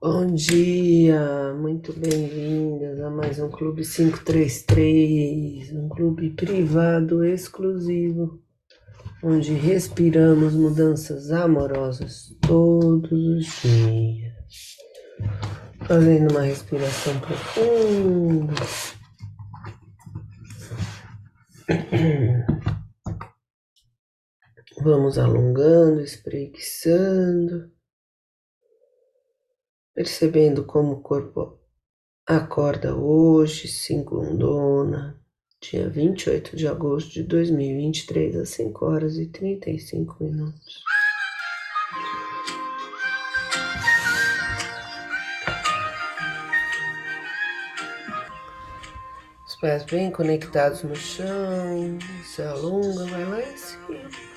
Bom 0.00 0.32
dia, 0.32 1.52
muito 1.54 1.92
bem-vindas 1.92 3.00
a 3.00 3.10
mais 3.10 3.40
um 3.40 3.50
Clube 3.50 3.84
533, 3.84 5.72
um 5.72 5.88
clube 5.88 6.30
privado 6.30 7.24
exclusivo, 7.24 8.40
onde 9.24 9.54
respiramos 9.54 10.54
mudanças 10.54 11.32
amorosas 11.32 12.32
todos 12.40 13.10
os 13.10 13.44
dias. 13.60 14.76
Fazendo 15.84 16.30
uma 16.30 16.42
respiração 16.42 17.18
profunda. 17.18 18.54
Vamos 24.80 25.18
alongando, 25.18 26.00
espreguiçando 26.00 27.76
percebendo 29.98 30.62
como 30.64 30.92
o 30.92 31.00
corpo 31.00 31.58
acorda 32.24 32.94
hoje, 32.94 33.66
segundona, 33.66 35.20
dia 35.60 35.90
28 35.90 36.56
de 36.56 36.68
agosto 36.68 37.14
de 37.14 37.24
2023, 37.24 38.36
às 38.36 38.50
5 38.50 38.86
horas 38.86 39.16
e 39.16 39.26
35 39.26 40.22
minutos. 40.22 40.84
Os 49.48 49.56
pés 49.56 49.82
bem 49.82 50.12
conectados 50.12 50.84
no 50.84 50.94
chão, 50.94 51.98
se 52.22 52.40
alonga, 52.40 53.04
vai 53.04 53.24
lá 53.24 53.42
em 53.42 53.56
cima. 53.56 54.28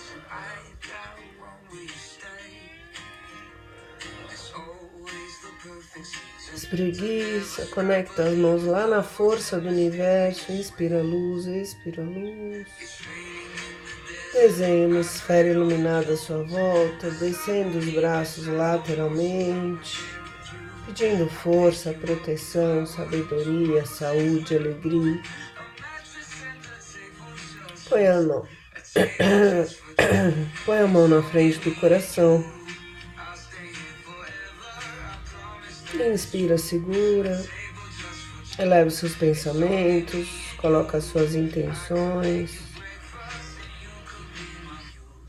Espreguiça, 6.54 7.66
conecta 7.68 8.24
as 8.24 8.36
mãos 8.36 8.64
lá 8.64 8.88
na 8.88 9.04
força 9.04 9.60
do 9.60 9.70
universo, 9.70 10.52
inspira 10.52 11.02
luz, 11.02 11.46
expira 11.46 12.02
luz. 12.04 12.68
Desenha 14.34 14.88
uma 14.88 15.02
esfera 15.02 15.50
iluminada 15.50 16.14
à 16.14 16.18
sua 16.18 16.44
volta, 16.44 17.12
descendo 17.12 17.78
os 17.78 17.90
braços 17.94 18.48
lateralmente, 18.48 20.00
pedindo 20.86 21.30
força, 21.30 21.94
proteção, 21.94 22.86
sabedoria, 22.86 23.86
saúde, 23.86 24.56
alegria. 24.56 25.22
Põe 27.90 28.08
a 28.08 28.22
mão. 28.22 28.48
Põe 30.66 30.80
a 30.80 30.88
mão 30.88 31.08
na 31.10 31.22
frente 31.22 31.60
do 31.60 31.76
coração. 31.76 32.61
Inspira, 35.94 36.58
segura, 36.58 37.46
eleva 38.58 38.88
os 38.88 38.96
seus 38.96 39.16
pensamentos, 39.16 40.28
coloca 40.58 40.98
as 40.98 41.04
suas 41.04 41.36
intenções, 41.36 42.60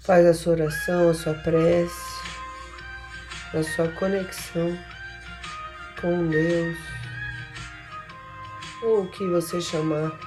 faz 0.00 0.24
a 0.24 0.32
sua 0.32 0.52
oração, 0.52 1.10
a 1.10 1.14
sua 1.14 1.34
prece, 1.34 2.22
a 3.52 3.62
sua 3.62 3.88
conexão 3.88 4.78
com 6.00 6.28
Deus, 6.28 6.78
ou 8.82 9.02
o 9.02 9.10
que 9.10 9.26
você 9.28 9.60
chamar. 9.60 10.18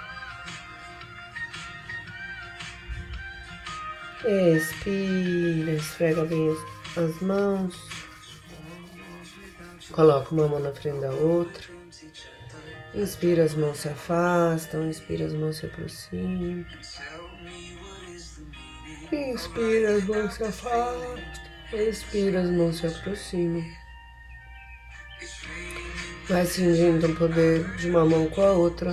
Expira, 4.23 5.71
esfrega 5.71 6.25
bem 6.25 6.55
as 6.97 7.21
mãos. 7.21 7.94
Coloca 9.91 10.33
uma 10.33 10.47
mão 10.47 10.59
na 10.59 10.71
frente 10.71 10.99
da 10.99 11.11
outra. 11.11 11.63
Inspira, 12.93 13.43
as 13.43 13.53
mãos 13.53 13.77
se 13.77 13.89
afastam. 13.89 14.87
Inspira, 14.87 15.25
as 15.25 15.33
mãos 15.33 15.57
se 15.57 15.65
aproximam. 15.65 16.65
Inspira, 19.11 19.95
as 19.95 20.03
mãos 20.05 20.33
se 20.33 20.43
afastam. 20.43 21.15
Expira, 21.73 22.41
as 22.41 22.49
mãos 22.49 22.77
se 22.77 22.87
aproximam. 22.87 23.63
Vai 26.27 26.45
cingindo 26.45 27.07
o 27.07 27.15
poder 27.15 27.75
de 27.75 27.89
uma 27.89 28.05
mão 28.05 28.27
com 28.27 28.41
a 28.41 28.51
outra. 28.51 28.91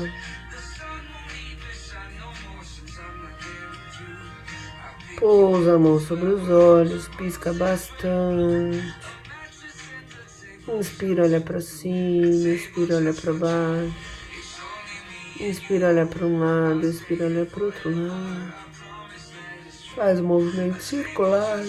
Pousa 5.19 5.76
a 5.76 5.78
mão 5.78 6.00
sobre 6.00 6.26
os 6.26 6.48
olhos, 6.48 7.09
pisca 7.09 7.53
bastante. 7.53 9.12
Inspira, 10.69 11.25
olha 11.25 11.41
para 11.41 11.61
cima, 11.61 12.55
inspira, 12.55 12.97
olha 12.97 13.12
para 13.12 13.33
baixo. 13.33 13.95
Inspira, 15.41 15.89
olha 15.89 16.06
para 16.06 16.25
um 16.25 16.39
lado, 16.39 16.87
inspira, 16.87 17.27
olha 17.27 17.45
para 17.47 17.65
outro 17.65 17.91
lado. 17.91 18.55
Faz 19.97 20.21
um 20.21 20.25
movimento 20.25 20.81
circular. 20.81 21.65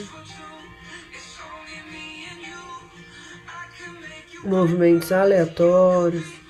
Movimentos 4.43 5.11
aleatórios. 5.11 6.42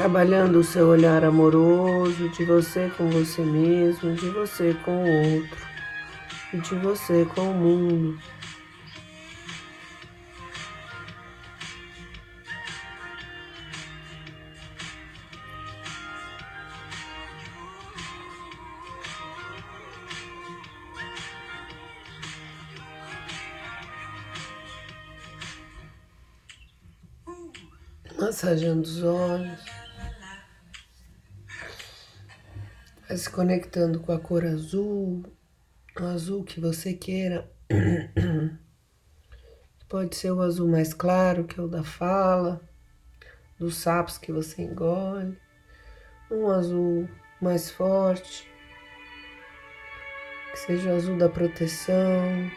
Trabalhando 0.00 0.60
o 0.60 0.64
seu 0.64 0.88
olhar 0.88 1.22
amoroso 1.22 2.30
de 2.30 2.42
você 2.46 2.90
com 2.96 3.10
você 3.10 3.42
mesmo, 3.42 4.14
de 4.14 4.30
você 4.30 4.74
com 4.82 5.04
o 5.04 5.34
outro 5.34 5.58
e 6.54 6.56
de 6.56 6.74
você 6.76 7.26
com 7.26 7.50
o 7.50 7.54
mundo. 7.54 8.18
massageando 28.18 28.82
os 28.82 29.02
olhos. 29.02 29.79
Se 33.16 33.28
conectando 33.28 34.00
com 34.00 34.12
a 34.12 34.20
cor 34.20 34.44
azul, 34.44 35.24
o 35.98 36.04
azul 36.04 36.44
que 36.44 36.60
você 36.60 36.94
queira. 36.94 37.50
Pode 39.88 40.14
ser 40.14 40.30
o 40.30 40.40
azul 40.40 40.68
mais 40.68 40.94
claro, 40.94 41.44
que 41.44 41.58
é 41.58 41.62
o 41.62 41.68
da 41.68 41.82
fala, 41.82 42.60
dos 43.58 43.76
sapos 43.76 44.18
que 44.18 44.30
você 44.30 44.62
engole. 44.62 45.36
Um 46.30 46.48
azul 46.48 47.08
mais 47.40 47.70
forte, 47.70 48.48
que 50.52 50.58
seja 50.58 50.90
o 50.90 50.96
azul 50.96 51.18
da 51.18 51.28
proteção, 51.28 52.50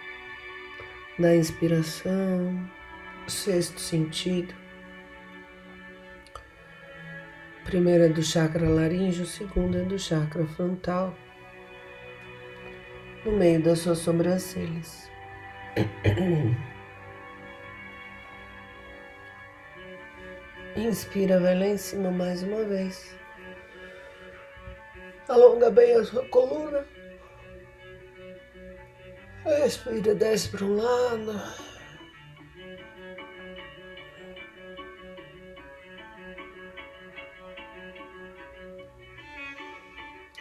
da 1.17 1.35
inspiração, 1.35 2.69
sexto 3.27 3.79
sentido 3.79 4.62
primeiro 7.63 8.03
é 8.03 8.09
do 8.09 8.21
chakra 8.21 8.67
laríngeo, 8.69 9.23
o 9.23 9.27
segundo 9.27 9.77
é 9.77 9.81
do 9.81 9.97
chakra 9.97 10.45
frontal, 10.45 11.15
no 13.25 13.31
meio 13.31 13.61
das 13.61 13.79
suas 13.79 13.99
sobrancelhas. 13.99 15.09
Inspira, 20.75 21.39
vai 21.39 21.57
lá 21.57 21.67
em 21.67 21.77
cima 21.77 22.11
mais 22.11 22.43
uma 22.43 22.63
vez. 22.63 23.15
Alonga 25.29 25.69
bem 25.69 25.95
a 25.95 26.03
sua 26.03 26.27
coluna. 26.29 26.85
Respira, 29.45 30.15
desce 30.15 30.49
para 30.49 30.65
um 30.65 30.75
lado. 30.75 31.72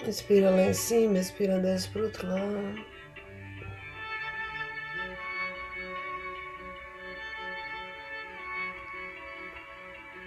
Inspira 0.06 0.50
lá 0.50 0.62
em 0.62 0.74
cima, 0.74 1.18
expira, 1.18 1.60
desce 1.60 1.88
para 1.88 2.00
o 2.00 2.04
outro 2.04 2.26
lado. 2.26 2.86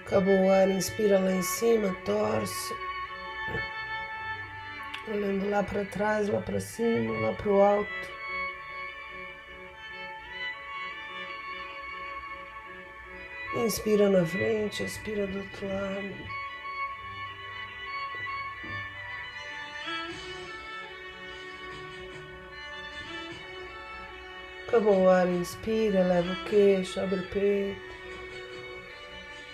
Acabou 0.06 0.33
o 0.33 0.51
ar, 0.51 0.69
inspira 0.69 1.19
lá 1.19 1.31
em 1.31 1.42
cima, 1.42 1.94
torce. 2.06 2.74
Olhando 5.10 5.50
lá 5.50 5.62
para 5.62 5.83
trás, 5.86 6.30
lá 6.30 6.39
para 6.42 6.60
cima, 6.60 7.19
lá 7.19 7.33
para 7.33 7.50
o 7.50 7.62
alto. 7.62 8.16
Inspira 13.57 14.10
na 14.10 14.25
frente, 14.25 14.83
expira 14.83 15.28
do 15.28 15.39
outro 15.39 15.68
lado. 15.68 16.44
Acabou 24.75 25.04
o 25.04 25.10
ar, 25.10 25.25
inspira, 25.30 26.04
leva 26.04 26.33
o 26.33 26.44
queixo, 26.50 27.00
abre 27.00 27.22
o 27.22 27.27
peito. 27.27 27.80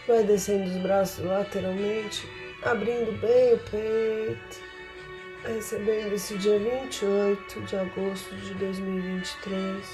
Vai 0.07 0.23
descendo 0.23 0.63
os 0.63 0.77
braços 0.77 1.23
lateralmente, 1.23 2.27
abrindo 2.63 3.11
bem 3.21 3.53
o 3.53 3.59
peito. 3.69 4.63
Recebendo 5.43 6.13
esse 6.13 6.35
dia 6.39 6.57
28 6.57 7.61
de 7.61 7.75
agosto 7.75 8.35
de 8.35 8.55
2023. 8.55 9.85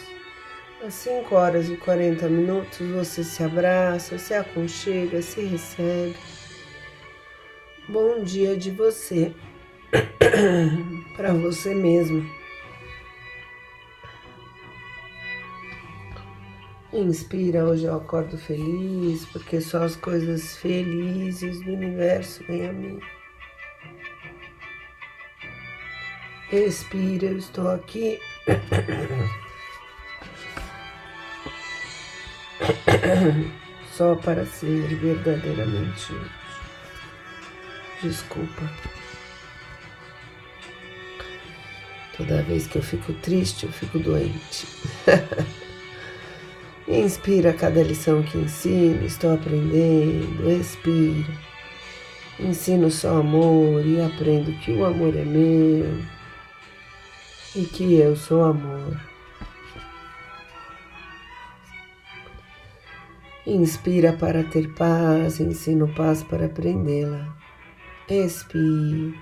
Às 0.86 0.94
5 0.94 1.36
horas 1.36 1.70
e 1.70 1.76
40 1.76 2.30
minutos 2.30 2.88
você 2.88 3.22
se 3.22 3.44
abraça, 3.44 4.18
se 4.18 4.34
aconchega, 4.34 5.22
se 5.22 5.42
recebe. 5.42 6.16
Bom 7.90 8.24
dia 8.24 8.56
de 8.56 8.72
você 8.72 9.34
para 11.18 11.34
você 11.34 11.76
mesmo. 11.76 12.37
Inspira, 16.94 17.66
hoje 17.66 17.84
eu 17.84 17.98
acordo 17.98 18.38
feliz, 18.38 19.26
porque 19.26 19.60
só 19.60 19.84
as 19.84 19.98
coisas 19.98 20.56
felizes 20.56 21.60
do 21.62 21.74
universo 21.74 22.42
vêm 22.48 22.70
a 22.70 22.72
mim. 22.72 22.98
Expira, 26.50 27.26
eu 27.26 27.38
estou 27.38 27.70
aqui. 27.70 28.22
Só 33.92 34.16
para 34.16 34.46
ser 34.46 34.96
verdadeiramente. 34.96 36.14
Desculpa. 38.02 38.72
Toda 42.16 42.42
vez 42.44 42.66
que 42.66 42.78
eu 42.78 42.82
fico 42.82 43.12
triste, 43.16 43.66
eu 43.66 43.72
fico 43.74 44.00
doente. 44.00 44.66
Inspira 46.88 47.52
cada 47.52 47.84
lição 47.84 48.24
que 48.24 48.38
ensino, 48.38 49.06
estou 49.06 49.34
aprendendo. 49.34 50.50
Expira. 50.50 51.34
Ensino 52.40 52.90
só 52.90 53.18
amor 53.18 53.86
e 53.86 54.00
aprendo 54.00 54.54
que 54.60 54.72
o 54.72 54.86
amor 54.86 55.14
é 55.16 55.26
meu 55.26 56.02
e 57.56 57.66
que 57.66 57.96
eu 57.96 58.16
sou 58.16 58.44
amor. 58.46 58.98
Inspira 63.46 64.14
para 64.14 64.44
ter 64.44 64.74
paz, 64.74 65.40
ensino 65.40 65.88
paz 65.94 66.24
para 66.24 66.46
aprendê-la. 66.46 67.36
Expire. 68.08 69.14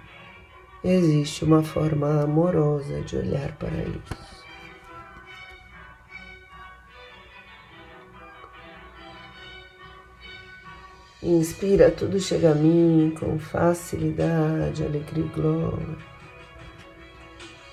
Existe 0.84 1.46
uma 1.46 1.64
forma 1.64 2.22
amorosa 2.22 3.02
de 3.02 3.16
olhar 3.16 3.54
para 3.54 3.76
isso. 3.84 4.35
Inspira, 11.26 11.90
tudo 11.90 12.20
chega 12.20 12.52
a 12.52 12.54
mim 12.54 13.12
com 13.20 13.40
facilidade, 13.40 14.84
alegria 14.84 15.26
e 15.26 15.28
glória. 15.30 15.98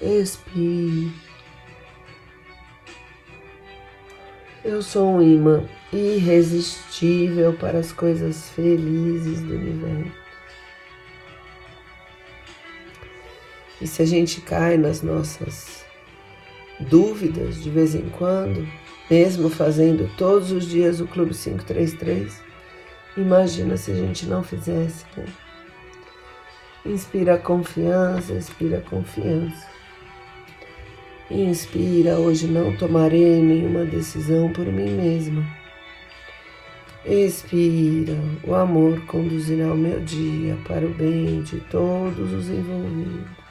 Expire. 0.00 1.12
Eu 4.64 4.80
sou 4.80 5.16
um 5.16 5.20
imã 5.20 5.68
irresistível 5.92 7.52
para 7.52 7.78
as 7.78 7.92
coisas 7.92 8.48
felizes 8.52 9.42
do 9.42 9.54
universo. 9.54 10.12
E 13.82 13.86
se 13.86 14.00
a 14.00 14.06
gente 14.06 14.40
cai 14.40 14.78
nas 14.78 15.02
nossas 15.02 15.84
dúvidas 16.80 17.62
de 17.62 17.68
vez 17.68 17.94
em 17.94 18.08
quando, 18.08 18.66
mesmo 19.10 19.50
fazendo 19.50 20.10
todos 20.16 20.52
os 20.52 20.66
dias 20.66 21.00
o 21.00 21.06
Clube 21.06 21.34
533, 21.34 22.41
imagina 23.16 23.76
se 23.76 23.90
a 23.90 23.94
gente 23.94 24.26
não 24.26 24.42
fizesse. 24.42 25.04
Né? 25.16 25.24
Inspira 26.84 27.38
confiança, 27.38 28.32
inspira 28.32 28.80
confiança. 28.80 29.66
Inspira, 31.30 32.18
hoje 32.18 32.46
não 32.46 32.76
tomarei 32.76 33.40
nenhuma 33.40 33.84
decisão 33.84 34.52
por 34.52 34.66
mim 34.66 34.90
mesma 34.90 35.62
Expira, 37.04 38.16
o 38.44 38.54
amor 38.54 39.04
conduzirá 39.06 39.72
o 39.72 39.76
meu 39.76 39.98
dia 39.98 40.56
para 40.68 40.86
o 40.86 40.94
bem 40.94 41.42
de 41.42 41.58
todos 41.62 42.32
os 42.32 42.48
envolvidos. 42.48 43.41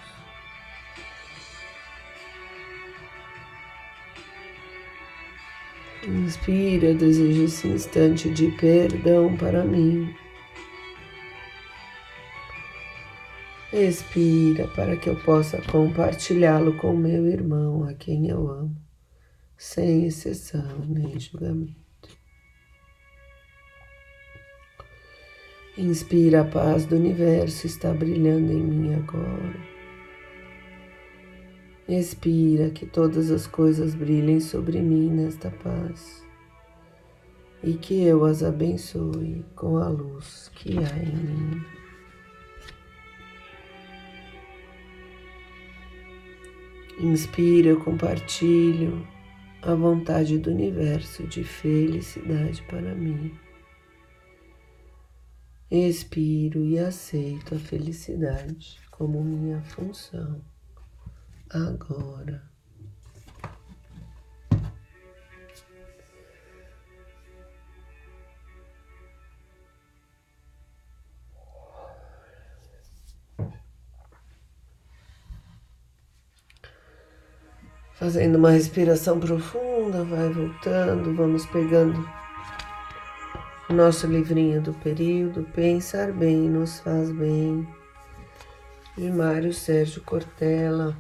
Inspira, 6.04 6.96
desejo 6.96 7.44
esse 7.44 7.68
instante 7.68 8.30
de 8.32 8.50
perdão 8.52 9.38
para 9.38 9.64
mim. 9.64 10.12
Expira 13.72 14.68
para 14.70 14.98
que 14.98 15.10
eu 15.10 15.16
possa 15.24 15.62
compartilhá-lo 15.62 16.76
com 16.78 16.94
meu 16.94 17.28
irmão, 17.28 17.84
a 17.84 17.94
quem 17.94 18.28
eu 18.28 18.50
amo, 18.50 18.76
sem 19.56 20.08
exceção 20.08 20.86
nem 20.88 21.20
julgamento. 21.20 21.80
Inspira 25.78 26.42
a 26.42 26.46
paz 26.46 26.86
do 26.86 26.96
universo, 26.96 27.68
está 27.68 27.94
brilhando 27.94 28.52
em 28.52 28.62
mim 28.64 28.94
agora. 28.96 29.71
Expira 31.88 32.70
que 32.70 32.86
todas 32.86 33.32
as 33.32 33.48
coisas 33.48 33.96
brilhem 33.96 34.40
sobre 34.40 34.82
mim 34.82 35.10
nesta 35.10 35.50
paz 35.50 36.24
e 37.64 37.74
que 37.74 38.04
eu 38.04 38.24
as 38.24 38.44
abençoe 38.44 39.46
com 39.56 39.78
a 39.78 39.88
luz 39.90 40.50
que 40.56 40.78
há 40.78 40.98
em 40.98 41.16
mim. 41.16 41.66
Inspira, 47.00 47.70
eu 47.70 47.80
compartilho 47.80 49.08
a 49.62 49.74
vontade 49.74 50.38
do 50.38 50.52
universo 50.52 51.26
de 51.28 51.44
felicidade 51.44 52.62
para 52.64 52.94
mim. 52.94 53.34
Expiro 55.70 56.64
e 56.64 56.78
aceito 56.78 57.56
a 57.56 57.60
felicidade 57.60 58.80
como 58.92 59.24
minha 59.24 59.62
função 59.62 60.51
agora. 61.54 62.50
Fazendo 77.94 78.38
uma 78.38 78.50
respiração 78.50 79.20
profunda, 79.20 80.04
vai 80.04 80.28
voltando, 80.30 81.16
vamos 81.16 81.46
pegando 81.46 82.04
nosso 83.72 84.08
livrinho 84.08 84.62
do 84.62 84.74
período 84.74 85.44
Pensar 85.54 86.12
Bem 86.12 86.50
Nos 86.50 86.80
Faz 86.80 87.10
Bem, 87.12 87.68
de 88.98 89.10
Mário 89.10 89.54
Sérgio 89.54 90.02
Cortella. 90.02 90.98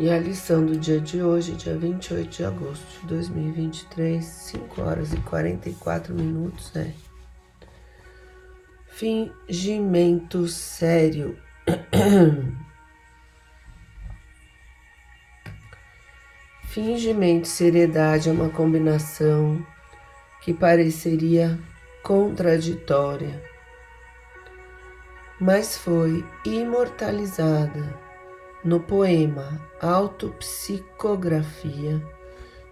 E 0.00 0.08
a 0.08 0.18
lição 0.18 0.64
do 0.64 0.78
dia 0.78 0.98
de 0.98 1.22
hoje, 1.22 1.52
dia 1.52 1.76
28 1.76 2.30
de 2.30 2.42
agosto 2.42 3.02
de 3.02 3.06
2023, 3.08 4.24
5 4.24 4.80
horas 4.80 5.12
e 5.12 5.18
44 5.18 6.14
minutos, 6.14 6.74
é 6.74 6.90
Fingimento 8.86 10.48
sério. 10.48 11.38
Fingimento 16.64 17.46
e 17.46 17.50
seriedade 17.50 18.30
é 18.30 18.32
uma 18.32 18.48
combinação 18.48 19.62
que 20.40 20.54
pareceria 20.54 21.58
contraditória, 22.02 23.38
mas 25.38 25.76
foi 25.76 26.24
imortalizada 26.46 28.09
no 28.64 28.80
poema 28.80 29.60
Autopsicografia 29.80 32.02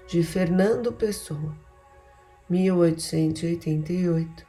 de 0.07 0.23
Fernando 0.23 0.93
Pessoa, 0.93 1.57
1888 2.49 4.47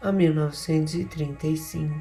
a 0.00 0.10
1935. 0.10 1.94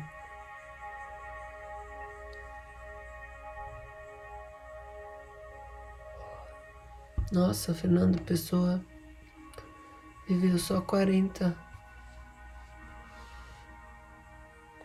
Nossa, 7.31 7.75
Fernando 7.75 8.19
Pessoa 8.23 8.83
viveu 10.27 10.57
só 10.57 10.81
40. 10.81 11.55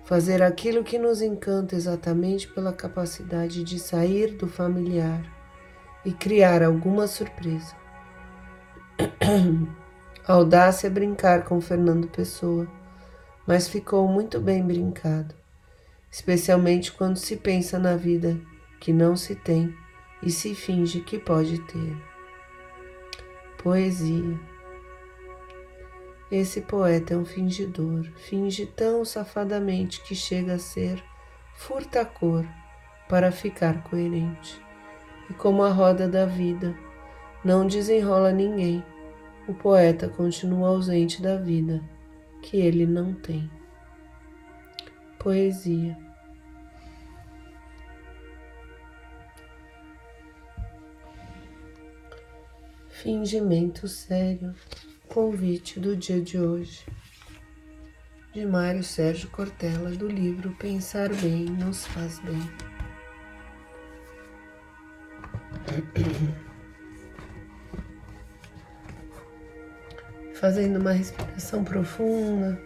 Fazer 0.06 0.42
aquilo 0.42 0.86
que 0.86 0.98
nos 0.98 1.22
encanta 1.22 1.76
exatamente 1.76 2.48
pela 2.48 2.72
capacidade 2.72 3.62
de 3.62 3.78
sair 3.78 4.38
do 4.38 4.48
familiar 4.48 5.22
e 6.06 6.14
criar 6.14 6.64
alguma 6.64 7.08
surpresa. 7.08 7.76
audácia 10.26 10.88
é 10.88 10.90
brincar 10.90 11.44
com 11.44 11.60
Fernando 11.60 12.08
Pessoa, 12.08 12.66
mas 13.46 13.68
ficou 13.68 14.08
muito 14.08 14.40
bem 14.40 14.66
brincado, 14.66 15.36
especialmente 16.10 16.90
quando 16.90 17.18
se 17.18 17.36
pensa 17.36 17.78
na 17.78 17.98
vida 17.98 18.40
que 18.80 18.94
não 18.94 19.18
se 19.18 19.36
tem 19.36 19.76
e 20.24 20.30
se 20.30 20.54
finge 20.54 21.02
que 21.02 21.18
pode 21.18 21.60
ter. 21.62 21.96
Poesia. 23.58 24.40
Esse 26.32 26.62
poeta 26.62 27.14
é 27.14 27.18
um 27.18 27.26
fingidor, 27.26 28.06
finge 28.16 28.66
tão 28.66 29.04
safadamente 29.04 30.02
que 30.02 30.16
chega 30.16 30.54
a 30.54 30.60
ser 30.60 31.04
furtacor 31.56 32.46
para 33.10 33.32
ficar 33.32 33.84
coerente. 33.84 34.62
E 35.30 35.34
como 35.34 35.64
a 35.64 35.70
roda 35.70 36.08
da 36.08 36.26
vida 36.26 36.74
não 37.44 37.68
desenrola 37.68 38.32
ninguém, 38.32 38.84
o 39.48 39.54
poeta 39.54 40.08
continua 40.08 40.70
ausente 40.70 41.22
da 41.22 41.36
vida 41.36 41.84
que 42.42 42.58
ele 42.58 42.86
não 42.86 43.14
tem. 43.14 43.50
Poesia. 45.20 45.98
Fingimento 53.02 53.88
sério. 53.88 54.54
Convite 55.08 55.80
do 55.80 55.98
dia 55.98 56.22
de 56.22 56.38
hoje. 56.38 56.86
De 58.32 58.46
Mário 58.46 58.84
Sérgio 58.84 59.28
Cortella, 59.32 59.90
do 59.90 60.08
livro 60.08 60.56
Pensar 60.60 61.10
Bem 61.10 61.46
nos 61.46 61.84
Faz 61.88 62.20
Bem. 62.20 62.40
Fazendo 70.36 70.78
uma 70.80 70.92
respiração 70.92 71.64
profunda. 71.64 72.62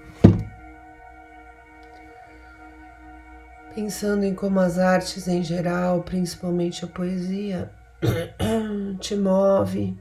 Pensando 3.73 4.25
em 4.25 4.35
como 4.35 4.59
as 4.59 4.77
artes 4.77 5.29
em 5.29 5.41
geral, 5.41 6.03
principalmente 6.03 6.83
a 6.83 6.89
poesia, 6.89 7.71
te 8.99 9.15
move 9.15 9.97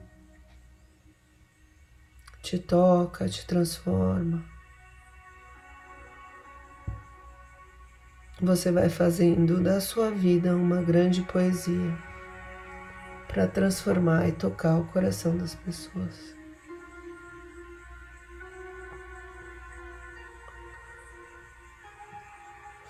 te 2.45 2.59
toca, 2.59 3.27
te 3.27 3.47
transforma. 3.47 4.45
Você 8.39 8.71
vai 8.71 8.91
fazendo 8.91 9.63
da 9.63 9.81
sua 9.81 10.11
vida 10.11 10.55
uma 10.55 10.83
grande 10.83 11.23
poesia 11.23 11.97
para 13.27 13.49
transformar 13.49 14.29
e 14.29 14.33
tocar 14.33 14.77
o 14.77 14.85
coração 14.89 15.39
das 15.39 15.55
pessoas. 15.55 16.37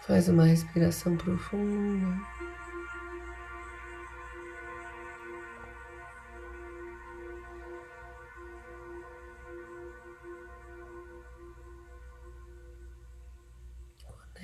Faz 0.04 0.28
uma 0.28 0.46
respiração 0.46 1.16
profunda. 1.16 2.43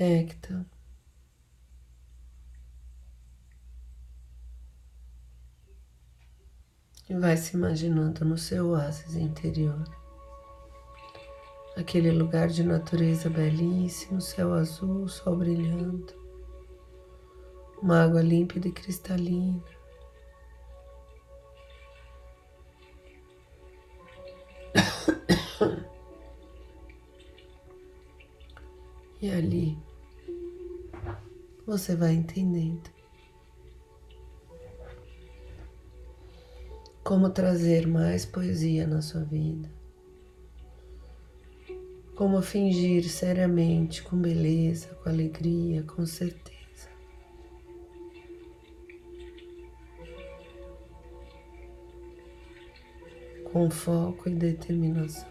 Conecta. 0.01 0.67
E 7.09 7.15
vai 7.15 7.37
se 7.37 7.55
imaginando 7.55 8.25
no 8.25 8.39
seu 8.39 8.71
oásis 8.71 9.15
interior. 9.15 9.85
Aquele 11.77 12.11
lugar 12.13 12.49
de 12.49 12.63
natureza 12.63 13.29
belíssimo, 13.29 14.21
céu 14.23 14.55
azul, 14.55 15.07
sol 15.09 15.37
brilhando, 15.37 16.15
uma 17.83 18.05
água 18.05 18.23
límpida 18.23 18.69
e 18.69 18.73
cristalina. 18.73 19.63
E 29.23 29.31
ali 29.31 29.77
você 31.71 31.95
vai 31.95 32.15
entendendo 32.15 32.91
como 37.05 37.31
trazer 37.31 37.87
mais 37.87 38.27
poesia 38.27 38.89
na 38.89 39.01
sua 39.01 39.23
vida, 39.23 39.71
como 42.17 42.43
fingir 42.43 43.09
seriamente, 43.09 44.03
com 44.03 44.17
beleza, 44.17 44.89
com 44.97 45.09
alegria, 45.09 45.85
com 45.85 46.05
certeza. 46.05 46.91
Com 53.53 53.71
foco 53.71 54.29
e 54.29 54.35
determinação. 54.35 55.31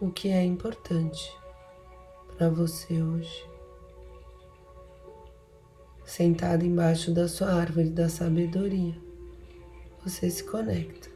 O 0.00 0.12
que 0.12 0.28
é 0.28 0.44
importante 0.44 1.36
para 2.36 2.48
você 2.48 3.02
hoje 3.02 3.57
sentado 6.08 6.64
embaixo 6.64 7.12
da 7.12 7.28
sua 7.28 7.52
árvore 7.52 7.90
da 7.90 8.08
sabedoria, 8.08 8.96
você 10.02 10.30
se 10.30 10.42
conecta 10.42 11.08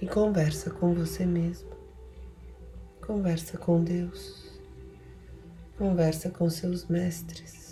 e 0.00 0.06
conversa 0.06 0.70
com 0.70 0.92
você 0.94 1.24
mesmo, 1.24 1.70
conversa 3.06 3.56
com 3.56 3.82
Deus, 3.82 4.60
conversa 5.78 6.28
com 6.30 6.50
seus 6.50 6.86
mestres, 6.86 7.66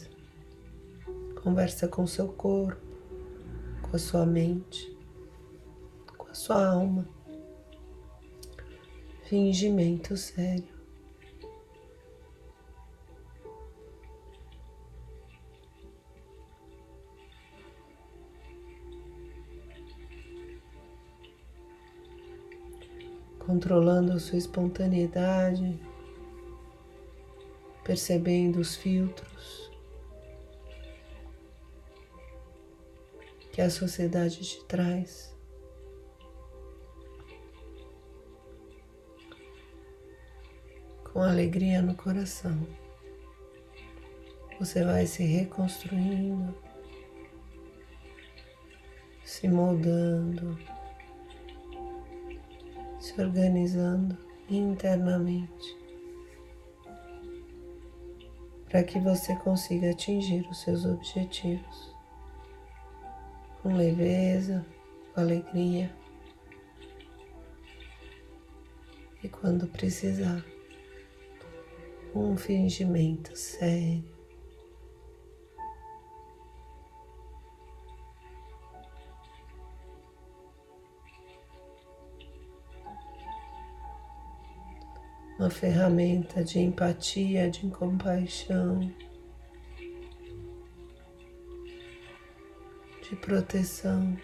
Conversa 1.45 1.87
com 1.87 2.07
seu 2.07 2.29
corpo, 2.29 2.81
com 3.83 3.95
a 3.95 3.99
sua 3.99 4.25
mente, 4.25 4.97
com 6.17 6.31
a 6.31 6.33
sua 6.33 6.67
alma. 6.67 7.07
Fingimento 9.25 10.17
sério. 10.17 10.74
Controlando 23.65 24.13
a 24.13 24.19
sua 24.19 24.37
espontaneidade, 24.37 25.81
percebendo 27.83 28.61
os 28.61 28.77
filtros 28.77 29.73
que 33.51 33.63
a 33.63 33.71
sociedade 33.71 34.43
te 34.43 34.63
traz. 34.67 35.35
Com 41.11 41.23
alegria 41.23 41.81
no 41.81 41.95
coração, 41.95 42.67
você 44.61 44.85
vai 44.85 45.07
se 45.07 45.23
reconstruindo, 45.23 46.55
se 49.25 49.49
moldando 49.49 50.74
se 53.05 53.21
organizando 53.21 54.17
internamente 54.49 55.77
para 58.67 58.83
que 58.83 58.99
você 58.99 59.37
consiga 59.37 59.91
atingir 59.91 60.49
os 60.49 60.63
seus 60.63 60.87
objetivos 60.87 61.95
com 63.63 63.77
leveza, 63.77 64.65
com 65.13 65.21
alegria 65.21 65.95
e 69.23 69.29
quando 69.29 69.67
precisar, 69.67 70.43
um 72.15 72.39
fingimento 72.39 73.37
sério. 73.37 74.14
Uma 85.45 85.51
ferramenta 85.51 86.43
de 86.43 86.59
empatia, 86.59 87.51
de 87.51 87.69
compaixão, 87.69 88.81
de 93.03 93.15
proteção, 93.17 94.17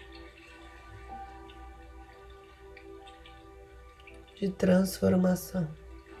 de 4.35 4.49
transformação. 4.49 5.71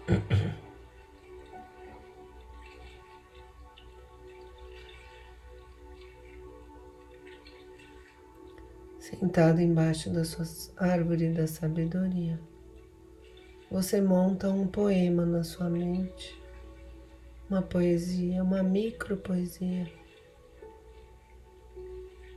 Sentado 8.99 9.61
embaixo 9.61 10.11
da 10.11 10.23
sua 10.23 10.45
árvore 10.77 11.33
da 11.33 11.47
sabedoria. 11.47 12.50
Você 13.71 14.01
monta 14.01 14.49
um 14.49 14.67
poema 14.67 15.25
na 15.25 15.45
sua 15.45 15.69
mente, 15.69 16.37
uma 17.49 17.61
poesia, 17.61 18.43
uma 18.43 18.61
micro 18.61 19.15
poesia. 19.15 19.89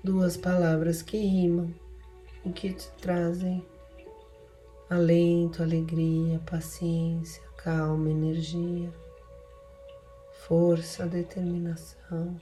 Duas 0.05 0.37
palavras 0.37 1.03
que 1.03 1.17
rimam 1.17 1.75
e 2.45 2.51
que 2.51 2.73
te 2.73 2.89
trazem 3.01 3.67
alento, 4.89 5.61
alegria, 5.61 6.39
paciência, 6.49 7.43
calma, 7.57 8.11
energia, 8.11 8.93
força, 10.47 11.05
determinação. 11.05 12.41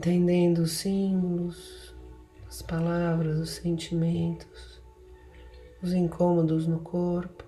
Entendendo 0.00 0.60
os 0.60 0.72
símbolos, 0.78 1.94
as 2.48 2.62
palavras, 2.62 3.38
os 3.38 3.50
sentimentos, 3.50 4.80
os 5.82 5.92
incômodos 5.92 6.66
no 6.66 6.78
corpo, 6.78 7.44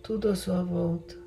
tudo 0.00 0.28
à 0.28 0.36
sua 0.36 0.62
volta. 0.62 1.18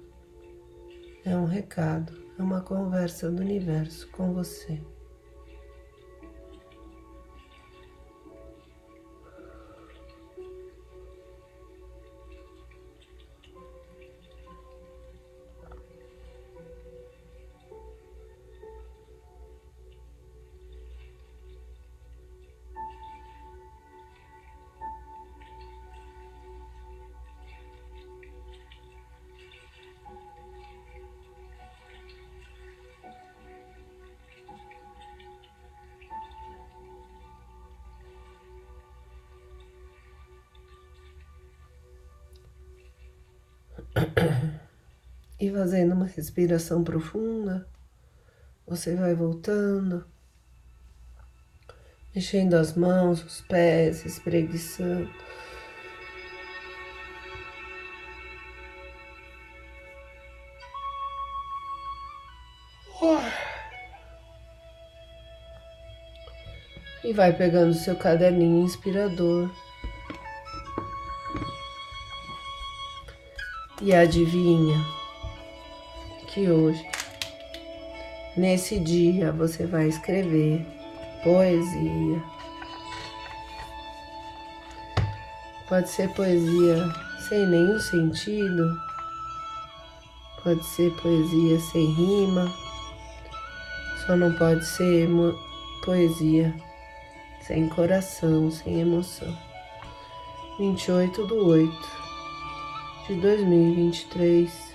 É 1.26 1.36
um 1.36 1.44
recado, 1.44 2.14
é 2.40 2.42
uma 2.42 2.62
conversa 2.62 3.30
do 3.30 3.42
universo 3.42 4.08
com 4.12 4.34
você. 4.34 4.82
Fazendo 45.52 45.94
uma 45.94 46.06
respiração 46.06 46.84
profunda, 46.84 47.68
você 48.66 48.96
vai 48.96 49.14
voltando, 49.16 50.06
mexendo 52.16 52.54
as 52.54 52.76
mãos, 52.76 53.24
os 53.24 53.42
pés, 53.42 54.06
espreguiçando. 54.06 55.10
E 67.04 67.14
vai 67.14 67.36
pegando 67.36 67.74
seu 67.74 67.96
caderninho 67.96 68.64
inspirador. 68.64 69.50
E 73.82 73.94
adivinha 73.96 74.99
que 76.40 76.50
hoje, 76.50 76.86
nesse 78.38 78.80
dia, 78.80 79.30
você 79.34 79.66
vai 79.66 79.90
escrever 79.90 80.66
poesia. 81.22 82.24
Pode 85.68 85.90
ser 85.90 86.08
poesia 86.14 86.78
sem 87.28 87.46
nenhum 87.46 87.78
sentido, 87.78 88.74
pode 90.42 90.64
ser 90.64 90.92
poesia 91.02 91.60
sem 91.60 91.86
rima, 91.94 92.50
só 94.06 94.16
não 94.16 94.34
pode 94.36 94.66
ser 94.66 95.10
poesia 95.84 96.56
sem 97.42 97.68
coração, 97.68 98.50
sem 98.50 98.80
emoção. 98.80 99.38
28 100.58 101.28
do 101.28 101.48
8 101.48 101.74
de 103.08 103.16
2023. 103.16 104.69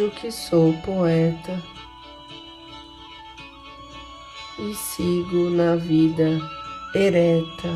Finjo 0.00 0.10
que 0.12 0.30
sou 0.32 0.72
poeta 0.78 1.62
e 4.58 4.74
sigo 4.74 5.50
na 5.50 5.76
vida 5.76 6.38
ereta. 6.94 7.68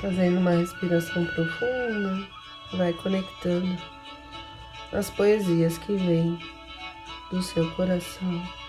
Fazendo 0.00 0.38
uma 0.38 0.52
respiração 0.52 1.26
profunda, 1.26 2.26
vai 2.72 2.92
conectando 2.94 3.76
as 4.94 5.10
poesias 5.10 5.76
que 5.78 5.92
vêm 5.96 6.38
do 7.30 7.42
seu 7.42 7.70
coração. 7.72 8.63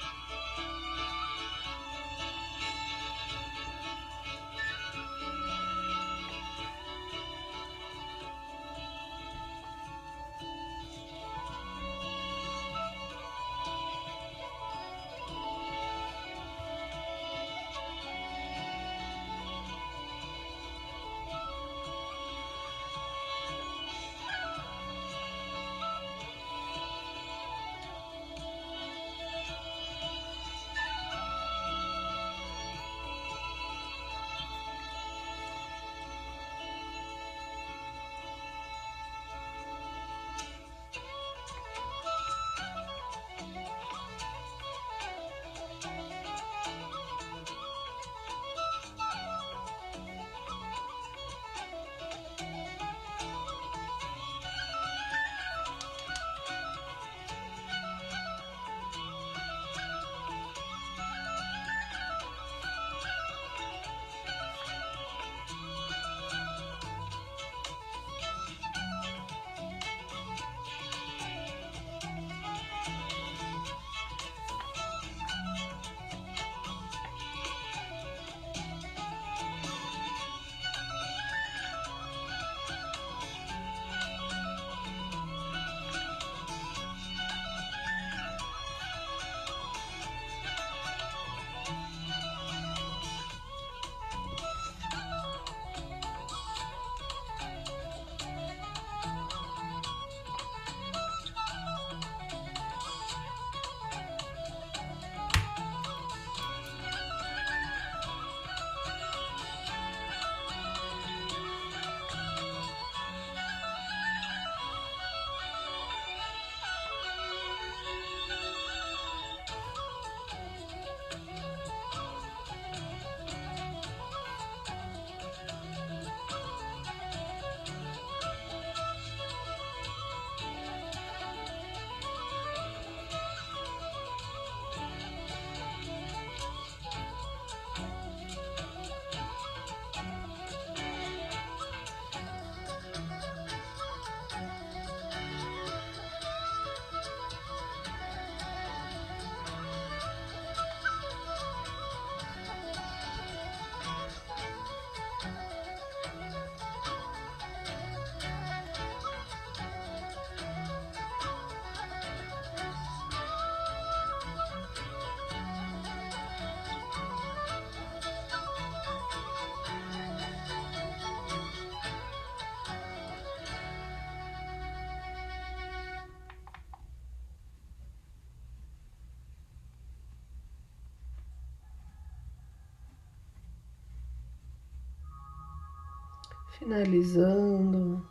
Finalizando. 186.60 188.02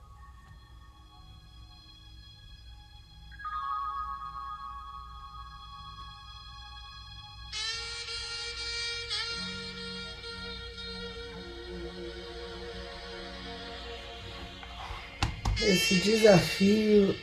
Esse 15.62 15.94
desafio 15.94 17.14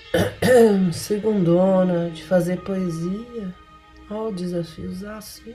segundona 0.91 2.09
de 2.09 2.23
fazer 2.23 2.59
poesia. 2.61 3.53
Olha 4.09 4.29
o 4.29 4.31
desafio 4.33 4.89
usar 4.89 5.21
sim. 5.21 5.53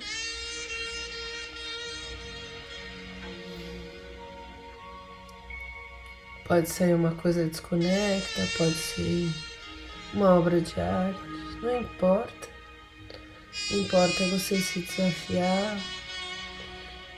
Pode 6.46 6.68
ser 6.68 6.94
uma 6.94 7.10
coisa 7.10 7.44
desconecta, 7.44 8.46
pode 8.56 8.74
ser 8.74 9.28
uma 10.14 10.38
obra 10.38 10.60
de 10.60 10.80
arte, 10.80 11.20
não 11.60 11.80
importa. 11.80 12.48
Importa 13.72 14.22
é 14.22 14.28
você 14.28 14.56
se 14.58 14.80
desafiar, 14.80 15.76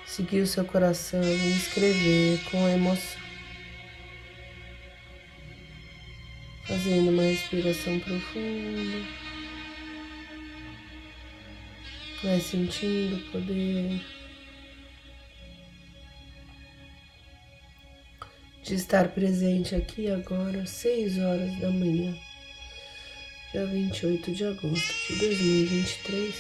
seguir 0.07 0.41
o 0.41 0.47
seu 0.47 0.65
coração 0.65 1.23
e 1.23 1.51
escrever 1.53 2.41
com 2.51 2.67
emoção. 2.69 3.21
Fazendo 6.67 7.11
uma 7.11 7.23
respiração 7.23 8.01
profunda. 8.01 9.07
Vai 12.23 12.41
sentindo 12.41 13.17
o 13.17 13.31
poder 13.31 14.18
de 18.69 18.75
estar 18.75 19.09
presente 19.09 19.75
aqui 19.75 20.11
agora, 20.11 20.67
6 20.67 21.17
horas 21.21 21.59
da 21.59 21.71
manhã, 21.71 22.15
dia 23.51 23.65
28 23.65 24.31
de 24.31 24.45
agosto 24.45 24.95
de 25.09 25.19
2023. 25.21 26.35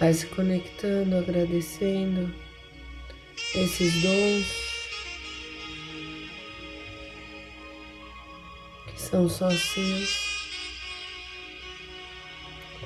Vai 0.00 0.12
se 0.12 0.26
conectando, 0.26 1.16
agradecendo 1.18 2.34
esses 3.54 4.02
dons 4.02 4.71
são 9.12 9.28
só 9.28 9.50
seus. 9.50 10.32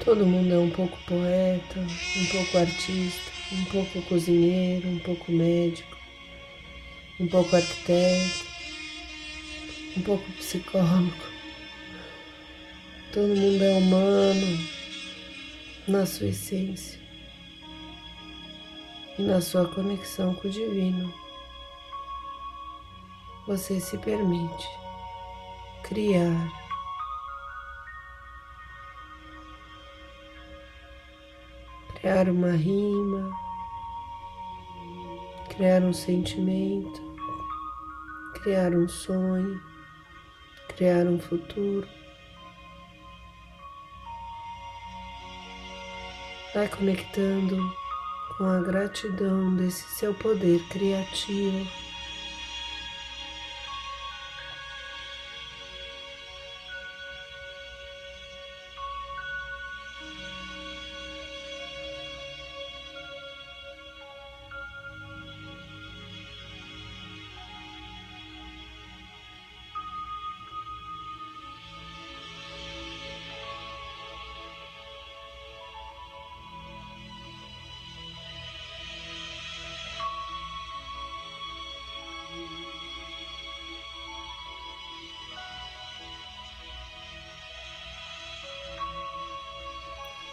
Todo 0.04 0.26
mundo 0.26 0.52
é 0.52 0.58
um 0.58 0.70
pouco 0.70 0.98
poeta, 1.06 1.78
um 1.78 2.26
pouco 2.26 2.58
artista, 2.58 3.30
um 3.52 3.64
pouco 3.66 4.02
cozinheiro, 4.02 4.88
um 4.88 4.98
pouco 4.98 5.30
médico, 5.30 5.96
um 7.20 7.28
pouco 7.28 7.54
arquiteto, 7.54 8.44
um 9.96 10.02
pouco 10.02 10.32
psicólogo. 10.32 11.12
Todo 13.12 13.28
mundo 13.28 13.62
é 13.62 13.70
humano 13.70 14.68
na 15.86 16.04
sua 16.04 16.26
essência 16.26 16.98
e 19.16 19.22
na 19.22 19.40
sua 19.40 19.66
conexão 19.68 20.34
com 20.34 20.48
o 20.48 20.50
divino. 20.50 21.14
Você 23.46 23.78
se 23.78 23.96
permite 23.98 24.85
criar 25.88 26.66
criar 32.06 32.28
uma 32.28 32.52
rima, 32.52 33.30
criar 35.48 35.82
um 35.82 35.92
sentimento, 35.92 37.02
criar 38.34 38.72
um 38.72 38.88
sonho, 38.88 39.60
criar 40.68 41.04
um 41.06 41.18
futuro. 41.18 41.88
Vai 46.54 46.68
conectando 46.68 47.56
com 48.38 48.44
a 48.44 48.60
gratidão 48.60 49.56
desse 49.56 49.82
seu 49.96 50.14
poder 50.14 50.62
criativo. 50.68 51.85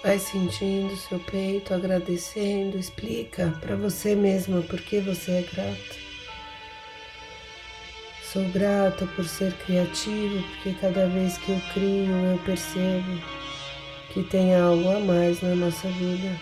Vai 0.04 0.20
sentindo 0.20 0.98
seu 0.98 1.18
peito, 1.18 1.74
agradecendo, 1.74 2.78
explica 2.78 3.58
para 3.62 3.78
você 3.78 4.14
mesma 4.14 4.62
por 4.62 4.82
que 4.82 5.00
você 5.00 5.32
é 5.32 5.42
grata. 5.44 5.96
Sou 8.22 8.44
grata 8.50 9.08
por 9.16 9.24
ser 9.24 9.54
criativo, 9.60 10.44
porque 10.44 10.74
cada 10.74 11.08
vez 11.08 11.38
que 11.38 11.54
eu 11.54 11.62
crio 11.74 12.12
eu 12.12 12.38
percebo 12.40 13.18
que 14.14 14.24
tem 14.24 14.54
algo 14.54 14.90
a 14.90 15.00
mais 15.00 15.42
na 15.42 15.56
nossa 15.56 15.88
vida, 15.88 16.38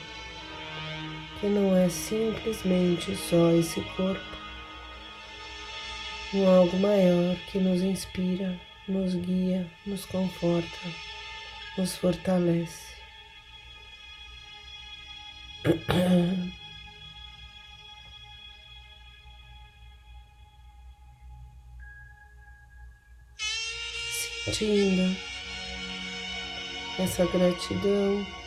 que 1.40 1.46
não 1.46 1.78
é 1.78 1.88
simplesmente 1.88 3.16
só 3.16 3.52
esse 3.52 3.80
corpo, 3.96 4.38
um 6.34 6.50
algo 6.50 6.78
maior 6.80 7.36
que 7.52 7.60
nos 7.60 7.84
inspira, 7.84 8.60
nos 8.88 9.14
guia, 9.14 9.70
nos 9.86 10.04
conforta, 10.08 10.80
nos 11.78 11.96
fortalece. 11.96 12.91
Sentindo 24.46 25.16
essa 27.00 27.26
gratidão. 27.26 28.41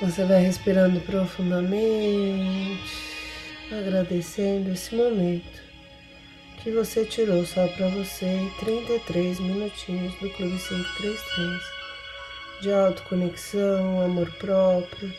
Você 0.00 0.24
vai 0.24 0.40
respirando 0.40 0.98
profundamente, 1.02 2.90
agradecendo 3.70 4.70
esse 4.70 4.94
momento 4.94 5.60
que 6.62 6.70
você 6.70 7.04
tirou 7.04 7.44
só 7.44 7.68
para 7.68 7.88
você 7.88 8.50
33 8.60 9.40
minutinhos 9.40 10.14
do 10.14 10.30
Clube 10.30 10.58
533 10.58 11.62
de 12.62 12.72
autoconexão, 12.72 14.00
amor 14.00 14.30
próprio, 14.36 15.12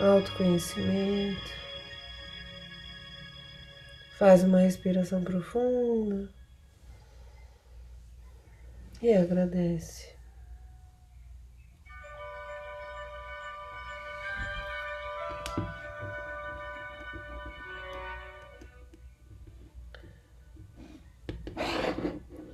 autoconhecimento. 0.00 1.52
Faz 4.18 4.42
uma 4.42 4.58
respiração 4.58 5.22
profunda 5.22 6.28
e 9.00 9.12
agradece. 9.12 10.17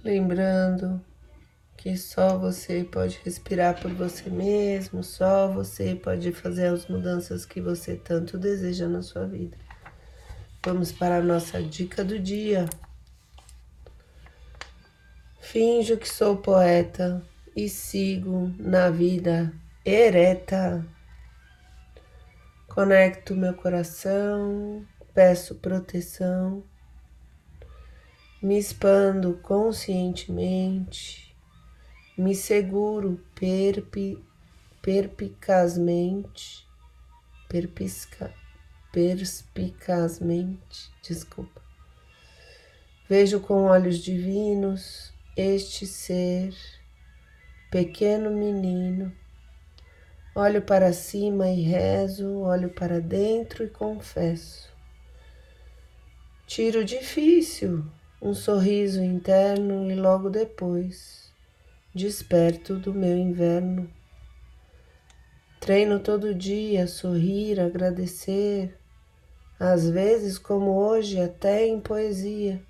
Lembrando 0.05 1.03
que 1.79 1.97
só 1.97 2.37
você 2.37 2.85
pode 2.85 3.19
respirar 3.25 3.81
por 3.81 3.91
você 3.95 4.29
mesmo, 4.29 5.03
só 5.03 5.49
você 5.49 5.95
pode 5.95 6.31
fazer 6.31 6.67
as 6.67 6.87
mudanças 6.87 7.47
que 7.47 7.59
você 7.59 7.97
tanto 7.97 8.37
deseja 8.37 8.87
na 8.87 9.01
sua 9.01 9.27
vida. 9.27 9.57
Vamos 10.63 10.93
para 10.93 11.17
a 11.17 11.23
nossa 11.23 11.63
dica 11.63 12.05
do 12.05 12.19
dia. 12.19 12.67
Finjo 15.41 15.97
que 15.97 16.07
sou 16.07 16.37
poeta 16.37 17.27
e 17.57 17.67
sigo 17.67 18.55
na 18.59 18.91
vida 18.91 19.55
ereta. 19.87 20.85
Conecto 22.69 23.35
meu 23.35 23.55
coração, 23.55 24.85
peço 25.15 25.55
proteção 25.55 26.63
me 28.45 28.59
expando 28.59 29.39
conscientemente, 29.39 31.35
me 32.15 32.35
seguro 32.35 33.19
perpi, 33.35 34.23
perpicazmente, 34.83 36.67
perpisca, 37.49 38.35
perspicazmente, 38.93 40.91
desculpa. 41.03 41.63
Vejo 43.09 43.41
com 43.41 43.65
olhos 43.65 43.97
divinos 43.97 45.11
este 45.35 45.87
ser, 45.87 46.55
pequeno 47.71 48.31
menino. 48.31 49.11
Olho 50.35 50.61
para 50.61 50.93
cima 50.93 51.49
e 51.49 51.63
rezo, 51.63 52.41
olho 52.41 52.69
para 52.69 53.01
dentro 53.01 53.65
e 53.65 53.71
confesso. 53.71 54.69
Tiro 56.47 56.85
difícil, 56.85 57.91
um 58.25 58.33
sorriso 58.33 59.03
interno 59.03 59.91
e 59.91 59.95
logo 59.95 60.31
depois 60.31 61.31
desperto 61.95 62.77
do 62.77 62.95
meu 62.95 63.19
inverno. 63.19 63.87
Treino 65.61 66.01
todo 66.01 66.35
dia 66.35 66.87
sorrir, 66.87 67.61
agradecer, 67.61 68.79
às 69.61 69.91
vezes, 69.91 70.39
como 70.39 70.71
hoje, 70.71 71.21
até 71.21 71.67
em 71.67 71.79
poesia. 71.79 72.63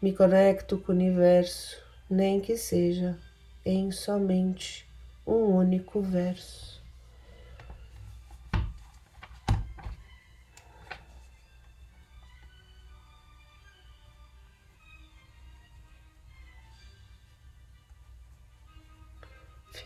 Me 0.00 0.12
conecto 0.12 0.76
com 0.76 0.92
o 0.92 0.94
universo, 0.94 1.82
nem 2.08 2.38
que 2.38 2.58
seja 2.58 3.18
em 3.64 3.90
somente 3.90 4.86
um 5.26 5.56
único 5.56 6.02
verso. 6.02 6.67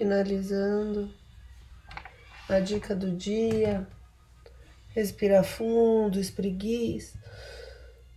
Finalizando 0.03 1.15
a 2.49 2.59
dica 2.59 2.93
do 2.93 3.13
dia, 3.13 3.87
respira 4.89 5.45
fundo, 5.45 6.19
espreguiça, 6.19 7.17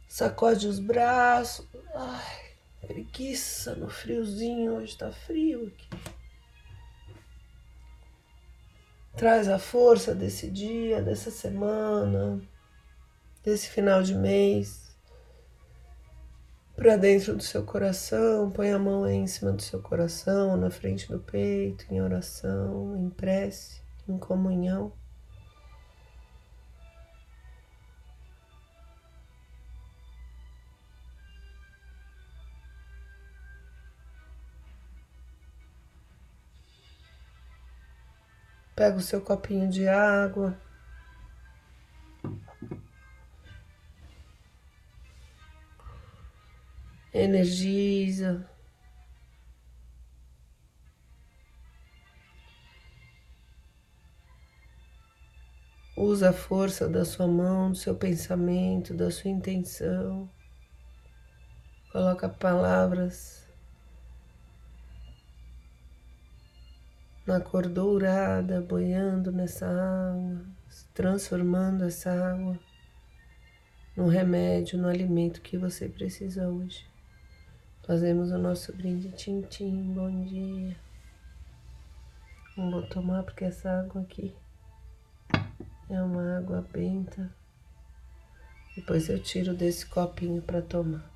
sacode 0.08 0.68
os 0.68 0.80
braços. 0.80 1.68
Ai, 1.94 2.56
preguiça 2.82 3.76
no 3.76 3.88
friozinho, 3.88 4.78
hoje 4.78 4.98
tá 4.98 5.12
frio 5.12 5.68
aqui. 5.68 5.88
Traz 9.16 9.48
a 9.48 9.60
força 9.60 10.16
desse 10.16 10.50
dia, 10.50 11.04
dessa 11.04 11.30
semana, 11.30 12.42
desse 13.44 13.70
final 13.70 14.02
de 14.02 14.16
mês 14.16 14.85
para 16.76 16.98
dentro 16.98 17.36
do 17.36 17.44
seu 17.44 17.64
coração, 17.64 18.52
põe 18.52 18.72
a 18.72 18.78
mão 18.78 19.08
em 19.08 19.26
cima 19.28 19.52
do 19.54 19.62
seu 19.62 19.82
coração, 19.82 20.58
na 20.58 20.70
frente 20.70 21.08
do 21.10 21.20
peito, 21.20 21.86
em 21.90 22.02
oração, 22.02 22.98
em 22.98 23.10
prece, 23.10 23.82
em 24.08 24.18
comunhão. 24.18 24.92
Pega 38.76 38.98
o 38.98 39.02
seu 39.02 39.22
copinho 39.22 39.70
de 39.70 39.88
água. 39.88 40.58
Energiza. 47.16 48.46
Usa 55.96 56.32
a 56.32 56.34
força 56.34 56.90
da 56.90 57.06
sua 57.06 57.26
mão, 57.26 57.72
do 57.72 57.78
seu 57.78 57.96
pensamento, 57.96 58.94
da 58.94 59.10
sua 59.10 59.32
intenção. 59.32 60.30
Coloca 61.90 62.28
palavras 62.28 63.48
na 67.26 67.40
cor 67.40 67.70
dourada, 67.70 68.60
boiando 68.60 69.32
nessa 69.32 69.66
água, 69.68 70.46
transformando 70.94 71.86
essa 71.86 72.12
água 72.12 72.60
no 73.96 74.10
remédio, 74.10 74.78
no 74.78 74.90
alimento 74.90 75.42
que 75.42 75.58
você 75.58 75.88
precisa 75.88 76.50
hoje. 76.50 76.94
Fazemos 77.86 78.32
o 78.32 78.38
nosso 78.40 78.74
brinde 78.74 79.12
tintim, 79.12 79.94
bom 79.94 80.24
dia. 80.24 80.76
Não 82.58 82.72
vou 82.72 82.82
tomar 82.88 83.22
porque 83.22 83.46
essa 83.46 83.70
água 83.70 84.02
aqui 84.02 84.34
é 85.90 86.02
uma 86.02 86.40
água 86.40 86.68
benta. 86.74 87.30
Depois 88.76 89.08
eu 89.08 89.22
tiro 89.22 89.54
desse 89.54 89.86
copinho 89.86 90.42
para 90.42 90.64
tomar. 90.64 91.14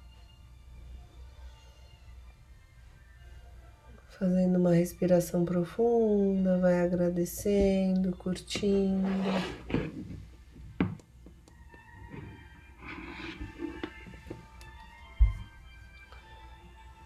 fazendo 4.19 4.59
uma 4.59 4.73
respiração 4.73 5.45
profunda, 5.45 6.59
vai 6.59 6.81
agradecendo, 6.81 8.11
curtindo. 8.17 9.07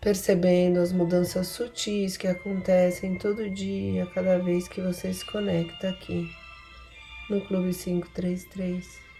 Percebendo 0.03 0.81
as 0.81 0.91
mudanças 0.91 1.47
sutis 1.47 2.17
que 2.17 2.27
acontecem 2.27 3.17
todo 3.17 3.49
dia, 3.49 4.05
cada 4.07 4.37
vez 4.37 4.67
que 4.67 4.81
você 4.81 5.13
se 5.13 5.25
conecta 5.25 5.87
aqui 5.87 6.29
no 7.29 7.39
Clube 7.39 7.73
533. 7.73 9.12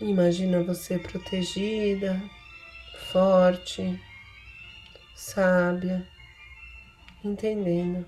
Imagina 0.00 0.62
você 0.62 0.98
protegida, 0.98 2.18
forte, 3.12 4.00
sábia, 5.14 6.08
entendendo 7.22 8.06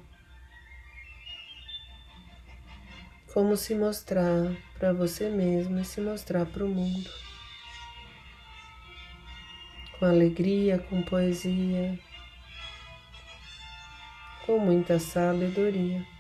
como 3.35 3.57
se 3.57 3.75
mostrar 3.75 4.55
para 4.79 4.93
você 4.93 5.29
mesma 5.29 5.83
e 5.83 5.85
se 5.85 6.01
mostrar 6.01 6.47
para 6.47 6.65
o 6.65 6.69
mundo. 6.69 7.11
Com 9.99 10.07
alegria, 10.07 10.79
com 10.79 11.03
poesia, 11.03 11.99
com 14.47 14.59
muita 14.59 14.99
sabedoria. 14.99 16.12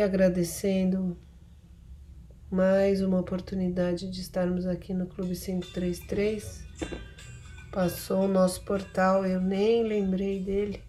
E 0.00 0.02
agradecendo 0.02 1.14
mais 2.50 3.02
uma 3.02 3.20
oportunidade 3.20 4.10
de 4.10 4.22
estarmos 4.22 4.66
aqui 4.66 4.94
no 4.94 5.06
Clube 5.06 5.36
533. 5.36 6.64
Passou 7.70 8.24
o 8.24 8.28
nosso 8.28 8.64
portal, 8.64 9.26
eu 9.26 9.42
nem 9.42 9.86
lembrei 9.86 10.42
dele, 10.42 10.82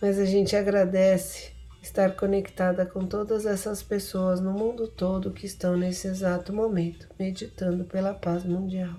mas 0.00 0.16
a 0.16 0.24
gente 0.24 0.54
agradece 0.54 1.50
estar 1.82 2.14
conectada 2.14 2.86
com 2.86 3.04
todas 3.04 3.44
essas 3.44 3.82
pessoas 3.82 4.38
no 4.38 4.52
mundo 4.52 4.86
todo 4.86 5.32
que 5.32 5.46
estão 5.46 5.76
nesse 5.76 6.06
exato 6.06 6.52
momento 6.52 7.08
meditando 7.18 7.84
pela 7.84 8.14
paz 8.14 8.44
mundial. 8.44 8.94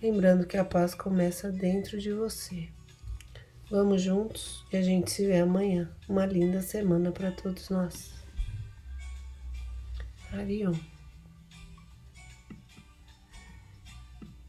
Lembrando 0.00 0.46
que 0.46 0.56
a 0.56 0.64
paz 0.64 0.94
começa 0.94 1.50
dentro 1.50 1.98
de 1.98 2.12
você. 2.12 2.75
Vamos 3.68 4.00
juntos 4.00 4.64
e 4.72 4.76
a 4.76 4.82
gente 4.82 5.10
se 5.10 5.26
vê 5.26 5.40
amanhã. 5.40 5.90
Uma 6.08 6.24
linda 6.24 6.62
semana 6.62 7.10
para 7.10 7.32
todos 7.32 7.68
nós. 7.68 8.14
Arion. 10.32 10.74